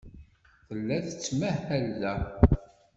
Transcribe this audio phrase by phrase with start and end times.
[0.67, 2.15] Tella tettmahal da.